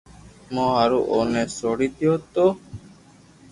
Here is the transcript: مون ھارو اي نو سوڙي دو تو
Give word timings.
مون 0.53 0.69
ھارو 0.75 0.99
اي 1.11 1.19
نو 1.33 1.41
سوڙي 1.57 1.87
دو 1.97 2.13
تو 2.33 2.45